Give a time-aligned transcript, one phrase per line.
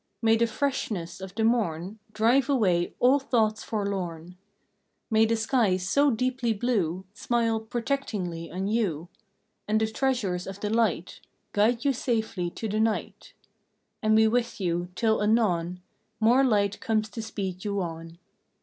[0.19, 4.35] May the freshness of the morn Drive away all thoughts forlorn.
[5.11, 9.09] May the skies so deeply blue Smile protectingly on you,
[9.67, 11.19] And the treasures of the light
[11.53, 13.33] Guide you safely to the night
[14.01, 15.81] And be with you till anon
[16.19, 18.17] More light comes to speed you on.